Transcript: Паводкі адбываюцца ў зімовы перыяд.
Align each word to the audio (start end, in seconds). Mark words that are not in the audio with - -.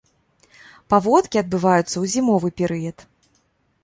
Паводкі 0.93 1.37
адбываюцца 1.43 1.87
ў 1.87 2.05
зімовы 2.13 2.47
перыяд. 2.63 2.97